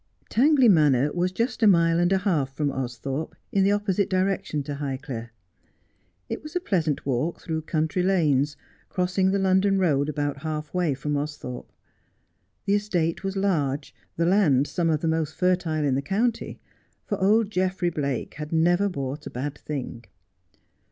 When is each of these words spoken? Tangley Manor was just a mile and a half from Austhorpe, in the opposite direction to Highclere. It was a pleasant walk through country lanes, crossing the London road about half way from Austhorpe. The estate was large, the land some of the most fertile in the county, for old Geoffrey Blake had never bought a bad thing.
Tangley 0.29 0.67
Manor 0.67 1.13
was 1.13 1.31
just 1.31 1.61
a 1.61 1.67
mile 1.67 1.99
and 1.99 2.11
a 2.11 2.17
half 2.17 2.51
from 2.55 2.71
Austhorpe, 2.71 3.35
in 3.51 3.63
the 3.63 3.71
opposite 3.71 4.09
direction 4.09 4.63
to 4.63 4.77
Highclere. 4.77 5.29
It 6.27 6.41
was 6.41 6.55
a 6.55 6.59
pleasant 6.59 7.05
walk 7.05 7.39
through 7.39 7.61
country 7.61 8.01
lanes, 8.01 8.57
crossing 8.89 9.29
the 9.29 9.37
London 9.37 9.77
road 9.77 10.09
about 10.09 10.37
half 10.39 10.73
way 10.73 10.95
from 10.95 11.15
Austhorpe. 11.15 11.71
The 12.65 12.73
estate 12.73 13.23
was 13.23 13.35
large, 13.37 13.93
the 14.15 14.25
land 14.25 14.65
some 14.65 14.89
of 14.89 15.01
the 15.01 15.07
most 15.07 15.35
fertile 15.35 15.85
in 15.85 15.93
the 15.93 16.01
county, 16.01 16.59
for 17.05 17.21
old 17.23 17.51
Geoffrey 17.51 17.91
Blake 17.91 18.33
had 18.37 18.51
never 18.51 18.89
bought 18.89 19.27
a 19.27 19.29
bad 19.29 19.55
thing. 19.55 20.05